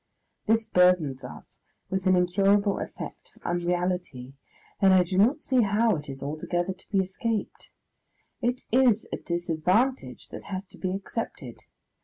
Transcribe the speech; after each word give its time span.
This 0.47 0.65
burthens 0.65 1.23
us 1.23 1.59
with 1.91 2.07
an 2.07 2.15
incurable 2.15 2.79
effect 2.79 3.33
of 3.35 3.43
unreality, 3.43 4.33
and 4.81 4.95
I 4.95 5.03
do 5.03 5.15
not 5.15 5.41
see 5.41 5.61
how 5.61 5.95
it 5.97 6.09
is 6.09 6.23
altogether 6.23 6.73
to 6.73 6.89
be 6.89 6.97
escaped. 7.01 7.69
It 8.41 8.63
is 8.71 9.07
a 9.13 9.17
disadvantage 9.17 10.29
that 10.29 10.45
has 10.45 10.65
to 10.69 10.79
be 10.79 10.91
accepted. 10.95 11.59